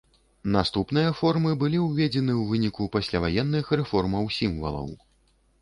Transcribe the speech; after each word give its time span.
Наступныя 0.53 1.09
формы 1.19 1.51
былі 1.63 1.83
ўведзены 1.83 2.33
ў 2.41 2.47
выніку 2.53 2.87
пасляваенных 2.97 3.71
рэформаў 3.81 4.23
сімвалаў. 4.39 4.91